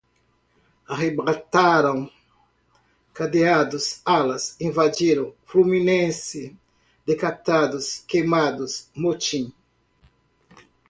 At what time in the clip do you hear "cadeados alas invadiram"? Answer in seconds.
3.13-5.31